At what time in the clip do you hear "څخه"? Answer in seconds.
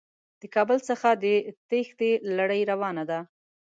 0.89-1.07